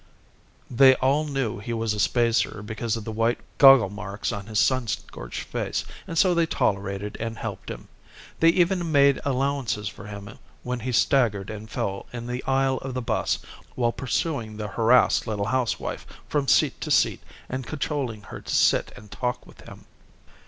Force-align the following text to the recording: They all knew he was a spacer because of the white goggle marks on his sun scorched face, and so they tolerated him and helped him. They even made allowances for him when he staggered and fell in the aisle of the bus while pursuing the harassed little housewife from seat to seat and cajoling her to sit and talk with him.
They 0.71 0.95
all 0.95 1.25
knew 1.25 1.59
he 1.59 1.73
was 1.73 1.93
a 1.93 1.99
spacer 1.99 2.63
because 2.65 2.97
of 2.97 3.03
the 3.03 3.11
white 3.11 3.37
goggle 3.59 3.91
marks 3.91 4.31
on 4.31 4.47
his 4.47 4.57
sun 4.57 4.87
scorched 4.87 5.41
face, 5.41 5.85
and 6.07 6.17
so 6.17 6.33
they 6.33 6.47
tolerated 6.47 7.17
him 7.17 7.27
and 7.27 7.37
helped 7.37 7.69
him. 7.69 7.87
They 8.39 8.49
even 8.49 8.91
made 8.91 9.19
allowances 9.23 9.87
for 9.89 10.07
him 10.07 10.39
when 10.63 10.79
he 10.79 10.91
staggered 10.91 11.51
and 11.51 11.69
fell 11.69 12.07
in 12.11 12.25
the 12.25 12.43
aisle 12.45 12.79
of 12.79 12.95
the 12.95 13.01
bus 13.03 13.37
while 13.75 13.91
pursuing 13.91 14.57
the 14.57 14.69
harassed 14.69 15.27
little 15.27 15.45
housewife 15.53 16.07
from 16.27 16.47
seat 16.47 16.81
to 16.81 16.89
seat 16.89 17.21
and 17.47 17.67
cajoling 17.67 18.23
her 18.23 18.41
to 18.41 18.55
sit 18.55 18.91
and 18.95 19.11
talk 19.11 19.45
with 19.45 19.61
him. 19.69 19.85